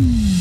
Mm. 0.00 0.39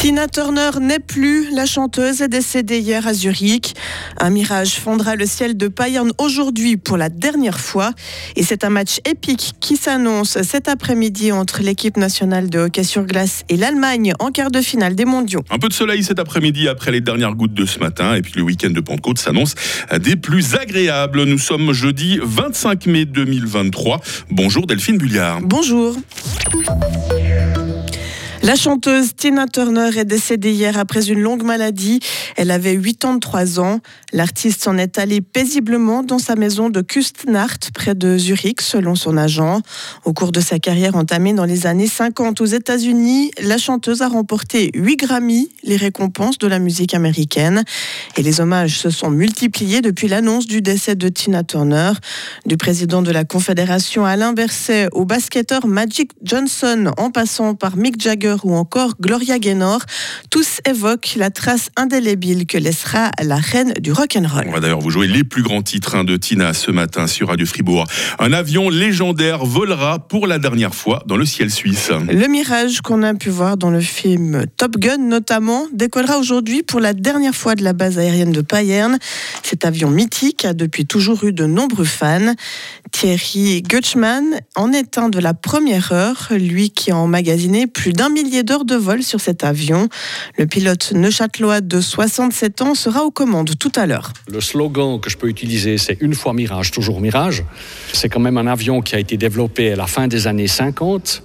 Tina 0.00 0.28
Turner 0.28 0.70
n'est 0.80 0.98
plus. 0.98 1.50
La 1.54 1.66
chanteuse 1.66 2.22
est 2.22 2.28
décédée 2.28 2.78
hier 2.78 3.06
à 3.06 3.12
Zurich. 3.12 3.74
Un 4.18 4.30
mirage 4.30 4.76
fondra 4.76 5.14
le 5.14 5.26
ciel 5.26 5.58
de 5.58 5.68
Bayern 5.68 6.10
aujourd'hui 6.16 6.78
pour 6.78 6.96
la 6.96 7.10
dernière 7.10 7.60
fois. 7.60 7.92
Et 8.34 8.42
c'est 8.42 8.64
un 8.64 8.70
match 8.70 9.00
épique 9.04 9.52
qui 9.60 9.76
s'annonce 9.76 10.40
cet 10.40 10.68
après-midi 10.68 11.32
entre 11.32 11.60
l'équipe 11.60 11.98
nationale 11.98 12.48
de 12.48 12.60
hockey 12.60 12.82
sur 12.82 13.04
glace 13.04 13.44
et 13.50 13.58
l'Allemagne 13.58 14.14
en 14.20 14.30
quart 14.30 14.50
de 14.50 14.62
finale 14.62 14.94
des 14.94 15.04
mondiaux. 15.04 15.42
Un 15.50 15.58
peu 15.58 15.68
de 15.68 15.74
soleil 15.74 16.02
cet 16.02 16.18
après-midi 16.18 16.66
après 16.66 16.92
les 16.92 17.02
dernières 17.02 17.34
gouttes 17.34 17.52
de 17.52 17.66
ce 17.66 17.78
matin. 17.78 18.14
Et 18.14 18.22
puis 18.22 18.32
le 18.36 18.42
week-end 18.42 18.70
de 18.70 18.80
Pentecôte 18.80 19.18
s'annonce 19.18 19.54
des 19.98 20.16
plus 20.16 20.54
agréables. 20.54 21.24
Nous 21.24 21.36
sommes 21.36 21.74
jeudi 21.74 22.18
25 22.22 22.86
mai 22.86 23.04
2023. 23.04 24.00
Bonjour 24.30 24.66
Delphine 24.66 24.96
Bulliard. 24.96 25.40
Bonjour. 25.42 25.94
La 28.42 28.56
chanteuse 28.56 29.14
Tina 29.14 29.46
Turner 29.46 29.90
est 29.98 30.06
décédée 30.06 30.52
hier 30.52 30.78
après 30.78 31.10
une 31.10 31.20
longue 31.20 31.42
maladie. 31.42 32.00
Elle 32.36 32.50
avait 32.50 32.74
83 32.74 33.60
ans. 33.60 33.80
L'artiste 34.14 34.62
s'en 34.62 34.78
est 34.78 34.98
allé 34.98 35.20
paisiblement 35.20 36.02
dans 36.02 36.18
sa 36.18 36.36
maison 36.36 36.70
de 36.70 36.80
Kustnacht, 36.80 37.70
près 37.74 37.94
de 37.94 38.16
Zurich, 38.16 38.62
selon 38.62 38.94
son 38.94 39.18
agent. 39.18 39.60
Au 40.06 40.14
cours 40.14 40.32
de 40.32 40.40
sa 40.40 40.58
carrière 40.58 40.96
entamée 40.96 41.34
dans 41.34 41.44
les 41.44 41.66
années 41.66 41.86
50 41.86 42.40
aux 42.40 42.46
États-Unis, 42.46 43.30
la 43.42 43.58
chanteuse 43.58 44.00
a 44.00 44.08
remporté 44.08 44.70
8 44.74 44.96
Grammy, 44.96 45.50
les 45.62 45.76
récompenses 45.76 46.38
de 46.38 46.46
la 46.46 46.58
musique 46.58 46.94
américaine. 46.94 47.62
Et 48.16 48.22
les 48.22 48.40
hommages 48.40 48.78
se 48.78 48.88
sont 48.88 49.10
multipliés 49.10 49.82
depuis 49.82 50.08
l'annonce 50.08 50.46
du 50.46 50.62
décès 50.62 50.94
de 50.94 51.10
Tina 51.10 51.44
Turner. 51.44 51.92
Du 52.46 52.56
président 52.56 53.02
de 53.02 53.10
la 53.10 53.24
Confédération 53.24 54.06
Alain 54.06 54.32
Berset 54.32 54.88
au 54.92 55.04
basketteur 55.04 55.66
Magic 55.66 56.12
Johnson, 56.22 56.90
en 56.96 57.10
passant 57.10 57.54
par 57.54 57.76
Mick 57.76 58.00
Jagger 58.00 58.29
ou 58.44 58.54
encore 58.54 58.94
Gloria 59.00 59.38
Gaynor, 59.38 59.80
tous 60.30 60.60
évoquent 60.64 61.14
la 61.16 61.30
trace 61.30 61.70
indélébile 61.76 62.46
que 62.46 62.58
laissera 62.58 63.10
la 63.22 63.36
reine 63.36 63.72
du 63.80 63.92
rock'n'roll. 63.92 64.44
On 64.48 64.52
va 64.52 64.60
d'ailleurs 64.60 64.80
vous 64.80 64.90
jouer 64.90 65.06
les 65.06 65.24
plus 65.24 65.42
grands 65.42 65.62
titres 65.62 65.94
hein, 65.94 66.04
de 66.04 66.16
Tina 66.16 66.54
ce 66.54 66.70
matin 66.70 67.06
sur 67.06 67.28
Radio 67.28 67.46
Fribourg. 67.46 67.86
Un 68.18 68.32
avion 68.32 68.68
légendaire 68.68 69.44
volera 69.44 69.98
pour 69.98 70.26
la 70.26 70.38
dernière 70.38 70.74
fois 70.74 71.02
dans 71.06 71.16
le 71.16 71.24
ciel 71.24 71.50
suisse. 71.50 71.90
Le 71.90 72.26
mirage 72.26 72.80
qu'on 72.80 73.02
a 73.02 73.14
pu 73.14 73.30
voir 73.30 73.56
dans 73.56 73.70
le 73.70 73.80
film 73.80 74.44
Top 74.56 74.76
Gun 74.76 74.98
notamment 74.98 75.66
décollera 75.72 76.18
aujourd'hui 76.18 76.62
pour 76.62 76.80
la 76.80 76.92
dernière 76.92 77.34
fois 77.34 77.54
de 77.54 77.64
la 77.64 77.72
base 77.72 77.98
aérienne 77.98 78.32
de 78.32 78.40
Payerne. 78.40 78.98
Cet 79.42 79.64
avion 79.64 79.90
mythique 79.90 80.44
a 80.44 80.52
depuis 80.52 80.86
toujours 80.86 81.24
eu 81.24 81.32
de 81.32 81.46
nombreux 81.46 81.84
fans. 81.84 82.34
Thierry 82.92 83.62
Gutschmann 83.62 84.40
en 84.56 84.72
est 84.72 84.98
un 84.98 85.08
de 85.08 85.18
la 85.18 85.34
première 85.34 85.92
heure, 85.92 86.28
lui 86.30 86.70
qui 86.70 86.90
a 86.90 86.96
emmagasiné 86.96 87.66
plus 87.66 87.92
d'un 87.92 88.10
millier 88.22 88.42
d'heures 88.42 88.64
de 88.64 88.76
vol 88.76 89.02
sur 89.02 89.20
cet 89.20 89.44
avion. 89.44 89.88
Le 90.36 90.46
pilote 90.46 90.92
neuchâtelois 90.94 91.60
de 91.60 91.80
67 91.80 92.62
ans 92.62 92.74
sera 92.74 93.04
aux 93.04 93.10
commandes 93.10 93.58
tout 93.58 93.72
à 93.76 93.86
l'heure. 93.86 94.12
Le 94.28 94.40
slogan 94.40 95.00
que 95.00 95.10
je 95.10 95.16
peux 95.16 95.28
utiliser, 95.28 95.78
c'est 95.78 95.96
une 96.00 96.14
fois 96.14 96.32
Mirage, 96.32 96.70
toujours 96.70 97.00
Mirage. 97.00 97.44
C'est 97.92 98.08
quand 98.08 98.20
même 98.20 98.36
un 98.36 98.46
avion 98.46 98.82
qui 98.82 98.94
a 98.94 98.98
été 98.98 99.16
développé 99.16 99.72
à 99.72 99.76
la 99.76 99.86
fin 99.86 100.08
des 100.08 100.26
années 100.26 100.48
50, 100.48 101.22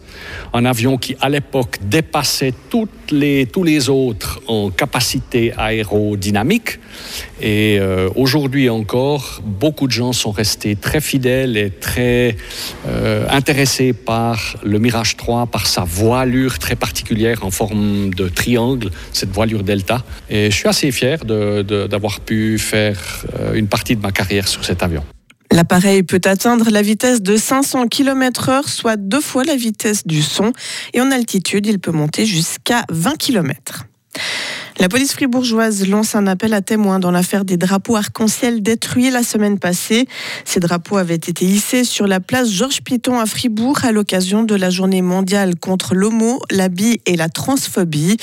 un 0.53 0.65
avion 0.65 0.97
qui 0.97 1.15
à 1.21 1.29
l'époque 1.29 1.79
dépassait 1.81 2.53
toutes 2.69 3.11
les, 3.11 3.45
tous 3.45 3.63
les 3.63 3.89
autres 3.89 4.41
en 4.47 4.69
capacité 4.69 5.53
aérodynamique. 5.57 6.79
Et 7.41 7.77
euh, 7.79 8.09
aujourd'hui 8.15 8.69
encore, 8.69 9.41
beaucoup 9.43 9.87
de 9.87 9.91
gens 9.91 10.13
sont 10.13 10.31
restés 10.31 10.75
très 10.75 11.01
fidèles 11.01 11.57
et 11.57 11.69
très 11.69 12.37
euh, 12.87 13.27
intéressés 13.29 13.93
par 13.93 14.55
le 14.63 14.79
Mirage 14.79 15.17
3, 15.17 15.47
par 15.47 15.67
sa 15.67 15.83
voilure 15.83 16.59
très 16.59 16.75
particulière 16.75 17.43
en 17.43 17.51
forme 17.51 18.13
de 18.13 18.29
triangle, 18.29 18.89
cette 19.11 19.31
voilure 19.31 19.63
delta. 19.63 20.03
Et 20.29 20.49
je 20.51 20.55
suis 20.55 20.69
assez 20.69 20.91
fier 20.91 21.25
d'avoir 21.25 22.21
pu 22.21 22.57
faire 22.57 23.25
euh, 23.39 23.53
une 23.53 23.67
partie 23.67 23.95
de 23.95 24.01
ma 24.01 24.11
carrière 24.11 24.47
sur 24.47 24.63
cet 24.63 24.83
avion. 24.83 25.03
L'appareil 25.55 26.03
peut 26.03 26.19
atteindre 26.25 26.69
la 26.69 26.81
vitesse 26.81 27.21
de 27.21 27.37
500 27.37 27.87
km/h, 27.87 28.67
soit 28.67 28.97
deux 28.97 29.21
fois 29.21 29.45
la 29.45 29.55
vitesse 29.55 30.05
du 30.05 30.21
son, 30.21 30.51
et 30.93 30.99
en 30.99 31.11
altitude, 31.11 31.65
il 31.65 31.79
peut 31.79 31.93
monter 31.93 32.25
jusqu'à 32.25 32.83
20 32.91 33.15
km. 33.15 33.85
La 34.77 34.89
police 34.89 35.13
fribourgeoise 35.13 35.87
lance 35.87 36.15
un 36.15 36.27
appel 36.27 36.53
à 36.53 36.61
témoins 36.61 36.99
dans 36.99 37.11
l'affaire 37.11 37.45
des 37.45 37.55
drapeaux 37.55 37.95
arc-en-ciel 37.95 38.61
détruits 38.61 39.09
la 39.09 39.23
semaine 39.23 39.57
passée. 39.57 40.05
Ces 40.43 40.59
drapeaux 40.59 40.97
avaient 40.97 41.15
été 41.15 41.45
hissés 41.45 41.85
sur 41.85 42.07
la 42.07 42.19
place 42.19 42.51
Georges 42.51 42.81
Piton 42.81 43.17
à 43.17 43.25
Fribourg 43.25 43.79
à 43.83 43.93
l'occasion 43.93 44.43
de 44.43 44.53
la 44.53 44.69
journée 44.69 45.01
mondiale 45.01 45.55
contre 45.55 45.95
l'homo, 45.95 46.41
la 46.51 46.67
et 47.05 47.15
la 47.15 47.29
transphobie. 47.29 48.17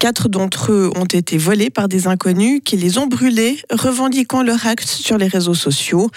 Quatre 0.00 0.28
d'entre 0.28 0.72
eux 0.72 0.90
ont 0.96 1.04
été 1.04 1.38
volés 1.38 1.70
par 1.70 1.86
des 1.86 2.08
inconnus 2.08 2.62
qui 2.64 2.76
les 2.76 2.98
ont 2.98 3.06
brûlés, 3.06 3.58
revendiquant 3.70 4.42
leur 4.42 4.66
acte 4.66 4.88
sur 4.88 5.18
les 5.18 5.28
réseaux 5.28 5.54
sociaux. 5.54 6.10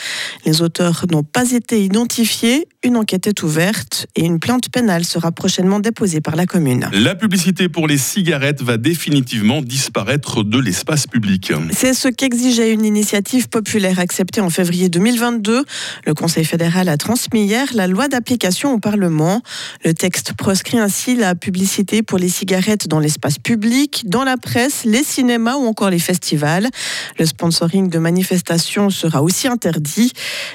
Les 0.45 0.63
auteurs 0.63 1.05
n'ont 1.11 1.23
pas 1.23 1.51
été 1.51 1.83
identifiés. 1.83 2.67
Une 2.85 2.97
enquête 2.97 3.25
est 3.25 3.41
ouverte 3.41 4.05
et 4.15 4.23
une 4.23 4.39
plainte 4.39 4.69
pénale 4.69 5.05
sera 5.05 5.31
prochainement 5.31 5.79
déposée 5.79 6.21
par 6.21 6.35
la 6.35 6.45
commune. 6.45 6.87
La 6.93 7.15
publicité 7.15 7.67
pour 7.67 7.87
les 7.87 7.97
cigarettes 7.97 8.61
va 8.61 8.77
définitivement 8.77 9.63
disparaître 9.63 10.43
de 10.43 10.59
l'espace 10.59 11.07
public. 11.07 11.51
C'est 11.71 11.95
ce 11.95 12.09
qu'exigeait 12.09 12.71
une 12.71 12.85
initiative 12.85 13.49
populaire 13.49 13.97
acceptée 13.97 14.39
en 14.39 14.51
février 14.51 14.89
2022. 14.89 15.65
Le 16.05 16.13
Conseil 16.13 16.45
fédéral 16.45 16.87
a 16.87 16.97
transmis 16.97 17.45
hier 17.45 17.69
la 17.73 17.87
loi 17.87 18.07
d'application 18.07 18.75
au 18.75 18.77
Parlement. 18.77 19.41
Le 19.83 19.95
texte 19.95 20.33
proscrit 20.33 20.77
ainsi 20.77 21.15
la 21.15 21.33
publicité 21.33 22.03
pour 22.03 22.19
les 22.19 22.29
cigarettes 22.29 22.87
dans 22.87 22.99
l'espace 22.99 23.39
public, 23.39 24.03
dans 24.05 24.23
la 24.23 24.37
presse, 24.37 24.85
les 24.85 25.03
cinémas 25.03 25.55
ou 25.55 25.65
encore 25.65 25.89
les 25.89 25.97
festivals. 25.97 26.69
Le 27.17 27.25
sponsoring 27.25 27.89
de 27.89 27.97
manifestations 27.97 28.91
sera 28.91 29.23
aussi 29.23 29.47
interdit. 29.47 30.11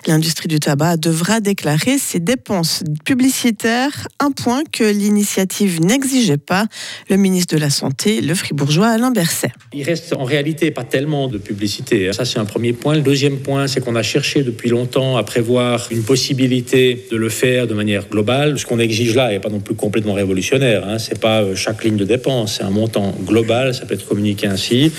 L'industrie 0.06 0.46
du 0.46 0.60
tabac 0.60 0.96
devra 0.96 1.40
déclarer 1.40 1.98
ses 1.98 2.19
dépenses 2.20 2.82
publicitaires, 3.04 4.08
un 4.18 4.30
point 4.30 4.62
que 4.70 4.84
l'initiative 4.84 5.80
n'exigeait 5.80 6.36
pas. 6.36 6.66
Le 7.08 7.16
ministre 7.16 7.54
de 7.54 7.60
la 7.60 7.70
Santé, 7.70 8.20
le 8.20 8.34
fribourgeois 8.34 8.88
Alain 8.88 9.10
il 9.72 9.82
reste 9.82 10.12
en 10.12 10.24
réalité 10.24 10.70
pas 10.70 10.84
tellement 10.84 11.28
de 11.28 11.38
publicité. 11.38 12.12
Ça, 12.12 12.24
c'est 12.24 12.38
un 12.38 12.44
premier 12.44 12.72
point. 12.72 12.94
Le 12.94 13.02
deuxième 13.02 13.38
point, 13.38 13.66
c'est 13.66 13.80
qu'on 13.80 13.96
a 13.96 14.02
cherché 14.02 14.42
depuis 14.42 14.68
longtemps 14.68 15.16
à 15.16 15.22
prévoir 15.22 15.88
une 15.90 16.02
possibilité 16.02 17.06
de 17.10 17.16
le 17.16 17.28
faire 17.28 17.66
de 17.66 17.74
manière 17.74 18.08
globale. 18.08 18.58
Ce 18.58 18.66
qu'on 18.66 18.78
exige 18.78 19.14
là 19.14 19.30
n'est 19.30 19.40
pas 19.40 19.48
non 19.48 19.60
plus 19.60 19.74
complètement 19.74 20.14
révolutionnaire. 20.14 20.86
Hein. 20.86 20.98
C'est 20.98 21.18
pas 21.18 21.42
euh, 21.42 21.54
chaque 21.54 21.84
ligne 21.84 21.96
de 21.96 22.04
dépense, 22.04 22.56
c'est 22.58 22.64
un 22.64 22.70
montant 22.70 23.14
global. 23.24 23.74
Ça 23.74 23.86
peut 23.86 23.94
être 23.94 24.06
communiqué 24.06 24.46
ainsi. 24.46 24.92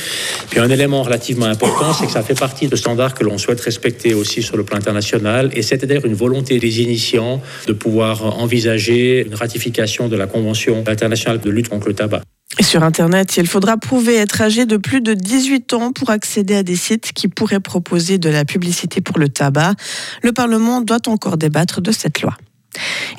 Puis 0.49 0.59
un 0.59 0.69
élément 0.69 1.03
relativement 1.03 1.47
important, 1.47 1.93
c'est 1.93 2.05
que 2.05 2.11
ça 2.11 2.23
fait 2.23 2.39
partie 2.39 2.67
de 2.67 2.75
standards 2.75 3.13
que 3.13 3.23
l'on 3.23 3.37
souhaite 3.37 3.61
respecter 3.61 4.13
aussi 4.13 4.41
sur 4.41 4.57
le 4.57 4.63
plan 4.63 4.77
international. 4.77 5.51
Et 5.53 5.61
c'est 5.61 5.83
d'ailleurs 5.85 6.05
une 6.05 6.15
volonté 6.15 6.59
des 6.59 6.81
de 7.17 7.73
pouvoir 7.73 8.39
envisager 8.39 9.25
une 9.25 9.35
ratification 9.35 10.07
de 10.07 10.15
la 10.15 10.27
Convention 10.27 10.83
internationale 10.87 11.39
de 11.39 11.49
lutte 11.49 11.69
contre 11.69 11.87
le 11.87 11.93
tabac. 11.93 12.21
Sur 12.59 12.83
Internet, 12.83 13.37
il 13.37 13.47
faudra 13.47 13.77
prouver 13.77 14.15
être 14.15 14.41
âgé 14.41 14.65
de 14.65 14.77
plus 14.77 15.01
de 15.01 15.13
18 15.13 15.73
ans 15.73 15.93
pour 15.93 16.09
accéder 16.09 16.55
à 16.55 16.63
des 16.63 16.75
sites 16.75 17.13
qui 17.13 17.27
pourraient 17.27 17.61
proposer 17.61 18.17
de 18.17 18.29
la 18.29 18.43
publicité 18.43 18.99
pour 19.01 19.19
le 19.19 19.29
tabac. 19.29 19.73
Le 20.21 20.33
Parlement 20.33 20.81
doit 20.81 21.07
encore 21.07 21.37
débattre 21.37 21.81
de 21.81 21.91
cette 21.91 22.21
loi. 22.21 22.35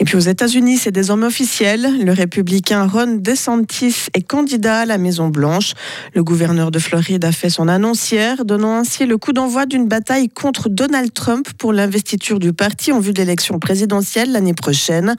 Et 0.00 0.04
puis 0.04 0.16
aux 0.16 0.20
États-Unis, 0.20 0.78
c'est 0.78 0.90
désormais 0.90 1.26
officiel. 1.26 2.04
Le 2.04 2.12
républicain 2.12 2.86
Ron 2.86 3.18
DeSantis 3.20 4.06
est 4.14 4.22
candidat 4.22 4.80
à 4.80 4.86
la 4.86 4.98
Maison-Blanche. 4.98 5.74
Le 6.14 6.24
gouverneur 6.24 6.70
de 6.70 6.78
Floride 6.78 7.24
a 7.24 7.32
fait 7.32 7.50
son 7.50 7.68
annonce 7.68 8.10
hier, 8.10 8.44
donnant 8.44 8.76
ainsi 8.76 9.06
le 9.06 9.18
coup 9.18 9.32
d'envoi 9.32 9.66
d'une 9.66 9.86
bataille 9.86 10.28
contre 10.28 10.68
Donald 10.68 11.12
Trump 11.12 11.46
pour 11.58 11.72
l'investiture 11.72 12.38
du 12.38 12.52
parti 12.52 12.92
en 12.92 13.00
vue 13.00 13.12
de 13.12 13.18
l'élection 13.18 13.58
présidentielle 13.58 14.32
l'année 14.32 14.54
prochaine. 14.54 15.14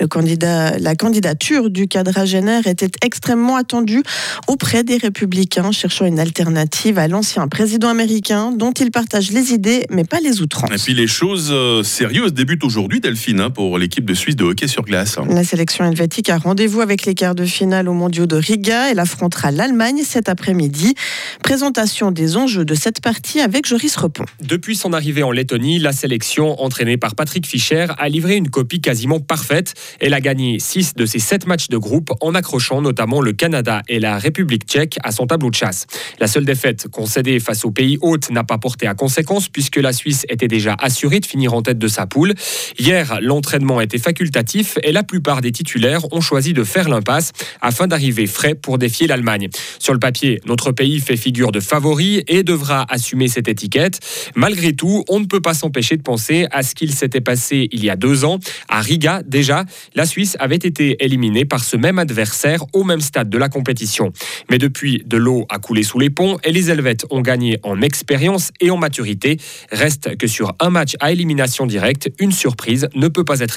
La 0.00 0.96
candidature 0.96 1.70
du 1.70 1.88
quadragénaire 1.88 2.66
était 2.66 2.90
extrêmement 3.02 3.56
attendue 3.56 4.02
auprès 4.48 4.84
des 4.84 4.96
républicains 4.96 5.72
cherchant 5.72 6.06
une 6.06 6.18
alternative 6.18 6.98
à 6.98 7.08
l'ancien 7.08 7.48
président 7.48 7.88
américain 7.88 8.52
dont 8.52 8.72
il 8.72 8.90
partage 8.90 9.30
les 9.30 9.52
idées 9.52 9.86
mais 9.90 10.04
pas 10.04 10.20
les 10.20 10.40
outrances. 10.40 10.70
Et 10.70 10.78
puis 10.82 10.94
les 10.94 11.06
choses 11.06 11.50
euh, 11.52 11.82
sérieuses 11.82 12.32
débutent 12.34 12.64
aujourd'hui, 12.64 13.00
Delphine, 13.00 13.40
hein, 13.40 13.50
pour 13.50 13.75
pour 13.76 13.80
l'équipe 13.82 14.06
de 14.06 14.14
Suisse 14.14 14.36
de 14.36 14.44
hockey 14.44 14.68
sur 14.68 14.84
glace. 14.84 15.18
La 15.28 15.44
sélection 15.44 15.84
helvétique 15.84 16.30
a 16.30 16.38
rendez-vous 16.38 16.80
avec 16.80 17.04
les 17.04 17.14
quarts 17.14 17.34
de 17.34 17.44
finale 17.44 17.90
au 17.90 17.92
mondiaux 17.92 18.24
de 18.24 18.34
Riga. 18.36 18.90
Elle 18.90 18.98
affrontera 18.98 19.50
l'Allemagne 19.50 20.00
cet 20.02 20.30
après-midi. 20.30 20.94
Présentation 21.42 22.10
des 22.10 22.38
enjeux 22.38 22.64
de 22.64 22.74
cette 22.74 23.02
partie 23.02 23.38
avec 23.38 23.66
Joris 23.66 23.94
Repon. 23.96 24.24
Depuis 24.40 24.76
son 24.76 24.94
arrivée 24.94 25.22
en 25.22 25.30
Lettonie, 25.30 25.78
la 25.78 25.92
sélection, 25.92 26.58
entraînée 26.62 26.96
par 26.96 27.14
Patrick 27.14 27.46
Fischer, 27.46 27.88
a 27.98 28.08
livré 28.08 28.36
une 28.36 28.48
copie 28.48 28.80
quasiment 28.80 29.20
parfaite. 29.20 29.74
Elle 30.00 30.14
a 30.14 30.22
gagné 30.22 30.58
6 30.58 30.94
de 30.94 31.04
ses 31.04 31.18
7 31.18 31.46
matchs 31.46 31.68
de 31.68 31.76
groupe 31.76 32.14
en 32.22 32.34
accrochant 32.34 32.80
notamment 32.80 33.20
le 33.20 33.34
Canada 33.34 33.82
et 33.90 34.00
la 34.00 34.16
République 34.16 34.64
tchèque 34.64 34.96
à 35.04 35.12
son 35.12 35.26
tableau 35.26 35.50
de 35.50 35.54
chasse. 35.54 35.86
La 36.18 36.28
seule 36.28 36.46
défaite 36.46 36.88
concédée 36.88 37.40
face 37.40 37.66
au 37.66 37.72
pays 37.72 37.98
hôte 38.00 38.30
n'a 38.30 38.42
pas 38.42 38.56
porté 38.56 38.86
à 38.86 38.94
conséquence 38.94 39.50
puisque 39.50 39.76
la 39.76 39.92
Suisse 39.92 40.24
était 40.30 40.48
déjà 40.48 40.76
assurée 40.80 41.20
de 41.20 41.26
finir 41.26 41.52
en 41.52 41.60
tête 41.60 41.78
de 41.78 41.88
sa 41.88 42.06
poule. 42.06 42.32
Hier, 42.78 43.18
l'entraînement 43.20 43.65
était 43.80 43.98
facultatif 43.98 44.78
et 44.82 44.92
la 44.92 45.02
plupart 45.02 45.40
des 45.40 45.52
titulaires 45.52 46.12
ont 46.12 46.20
choisi 46.20 46.52
de 46.52 46.64
faire 46.64 46.88
l'impasse 46.88 47.32
afin 47.60 47.86
d'arriver 47.86 48.26
frais 48.26 48.54
pour 48.54 48.78
défier 48.78 49.06
l'Allemagne. 49.06 49.48
Sur 49.78 49.92
le 49.92 49.98
papier, 49.98 50.40
notre 50.46 50.72
pays 50.72 51.00
fait 51.00 51.16
figure 51.16 51.52
de 51.52 51.60
favori 51.60 52.22
et 52.28 52.42
devra 52.42 52.86
assumer 52.88 53.28
cette 53.28 53.48
étiquette. 53.48 54.00
Malgré 54.34 54.72
tout, 54.72 55.04
on 55.08 55.20
ne 55.20 55.26
peut 55.26 55.40
pas 55.40 55.54
s'empêcher 55.54 55.96
de 55.96 56.02
penser 56.02 56.46
à 56.52 56.62
ce 56.62 56.74
qu'il 56.74 56.94
s'était 56.94 57.20
passé 57.20 57.68
il 57.72 57.84
y 57.84 57.90
a 57.90 57.96
deux 57.96 58.24
ans. 58.24 58.38
À 58.68 58.80
Riga, 58.80 59.22
déjà, 59.26 59.64
la 59.94 60.06
Suisse 60.06 60.36
avait 60.38 60.56
été 60.56 61.04
éliminée 61.04 61.44
par 61.44 61.64
ce 61.64 61.76
même 61.76 61.98
adversaire 61.98 62.64
au 62.72 62.84
même 62.84 63.00
stade 63.00 63.28
de 63.28 63.38
la 63.38 63.48
compétition. 63.48 64.12
Mais 64.50 64.58
depuis, 64.58 65.02
de 65.06 65.16
l'eau 65.16 65.46
a 65.48 65.58
coulé 65.58 65.82
sous 65.82 65.98
les 65.98 66.10
ponts 66.10 66.38
et 66.44 66.52
les 66.52 66.70
Helvètes 66.70 67.06
ont 67.10 67.20
gagné 67.20 67.58
en 67.62 67.82
expérience 67.82 68.52
et 68.60 68.70
en 68.70 68.76
maturité. 68.76 69.38
Reste 69.72 70.16
que 70.16 70.26
sur 70.26 70.54
un 70.60 70.70
match 70.70 70.94
à 71.00 71.12
élimination 71.12 71.66
directe, 71.66 72.10
une 72.18 72.32
surprise 72.32 72.88
ne 72.94 73.08
peut 73.08 73.24
pas 73.24 73.40
être 73.40 73.55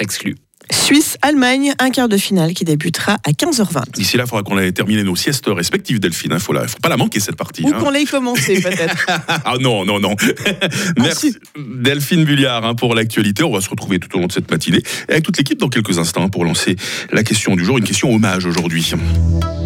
Suisse-Allemagne, 0.71 1.73
un 1.79 1.89
quart 1.89 2.09
de 2.09 2.17
finale 2.17 2.53
qui 2.53 2.63
débutera 2.63 3.17
à 3.23 3.31
15h20. 3.31 3.91
D'ici 3.93 4.17
là, 4.17 4.23
il 4.25 4.29
faudra 4.29 4.43
qu'on 4.43 4.57
ait 4.59 4.71
terminé 4.71 5.03
nos 5.03 5.15
siestes 5.15 5.47
respectives, 5.47 5.99
Delphine. 5.99 6.31
Il 6.31 6.35
ne 6.35 6.39
faut, 6.39 6.53
faut, 6.53 6.79
pas 6.81 6.89
la 6.89 6.97
manquer, 6.97 7.19
cette 7.19 7.35
partie. 7.35 7.63
Ou 7.63 7.71
qu'on 7.71 7.89
l'ait 7.89 8.05
commencé, 8.05 8.61
peut-être. 8.61 9.05
ah 9.27 9.55
non, 9.59 9.85
non, 9.85 9.99
non. 9.99 10.15
Merci, 10.97 11.35
Delphine 11.57 12.23
Bulliard, 12.23 12.65
hein, 12.65 12.75
pour 12.75 12.93
l'actualité. 12.93 13.43
On 13.43 13.51
va 13.51 13.61
se 13.61 13.69
retrouver 13.69 13.99
tout 13.99 14.15
au 14.15 14.19
long 14.19 14.27
de 14.27 14.31
cette 14.31 14.51
matinée 14.51 14.81
avec 15.07 15.23
toute 15.23 15.37
l'équipe 15.37 15.59
dans 15.59 15.69
quelques 15.69 15.97
instants 15.97 16.29
pour 16.29 16.45
lancer 16.45 16.75
la 17.11 17.23
question 17.23 17.55
du 17.55 17.65
jour, 17.65 17.77
une 17.77 17.83
question 17.83 18.13
hommage 18.13 18.45
aujourd'hui. 18.45 18.93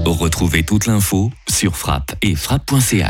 Retrouvez 0.06 0.64
toute 0.64 0.86
l'info 0.86 1.32
sur 1.50 1.76
frappe 1.76 2.16
et 2.22 2.36
frappe.ch. 2.36 3.02